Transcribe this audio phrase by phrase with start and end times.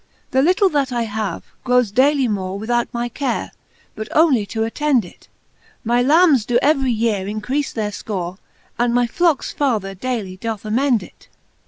[0.31, 3.51] The little, that I have, growes dayly more Without my care,
[3.93, 4.63] but only to.
[4.63, 5.27] attend it;
[5.83, 8.39] My lambes doe every yeare increafe their fcore,
[8.79, 11.29] And my flockes father daily doth amend it.